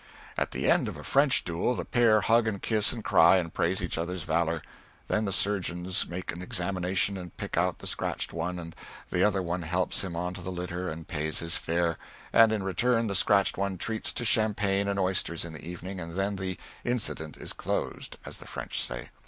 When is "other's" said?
3.99-4.23